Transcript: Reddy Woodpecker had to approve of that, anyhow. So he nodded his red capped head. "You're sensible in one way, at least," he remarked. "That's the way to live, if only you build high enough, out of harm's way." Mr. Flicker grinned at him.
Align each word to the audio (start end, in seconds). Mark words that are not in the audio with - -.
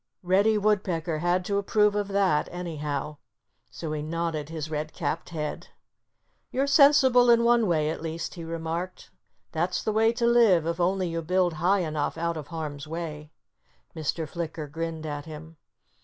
Reddy 0.23 0.57
Woodpecker 0.57 1.19
had 1.19 1.45
to 1.45 1.59
approve 1.59 1.93
of 1.93 2.07
that, 2.07 2.49
anyhow. 2.51 3.17
So 3.69 3.91
he 3.91 4.01
nodded 4.01 4.49
his 4.49 4.71
red 4.71 4.93
capped 4.93 5.29
head. 5.29 5.67
"You're 6.49 6.65
sensible 6.65 7.29
in 7.29 7.43
one 7.43 7.67
way, 7.67 7.87
at 7.91 8.01
least," 8.01 8.33
he 8.33 8.43
remarked. 8.43 9.11
"That's 9.51 9.83
the 9.83 9.93
way 9.93 10.11
to 10.13 10.25
live, 10.25 10.65
if 10.65 10.79
only 10.79 11.07
you 11.07 11.21
build 11.21 11.53
high 11.53 11.81
enough, 11.81 12.17
out 12.17 12.35
of 12.35 12.47
harm's 12.47 12.87
way." 12.87 13.29
Mr. 13.95 14.27
Flicker 14.27 14.65
grinned 14.65 15.05
at 15.05 15.25
him. 15.27 15.57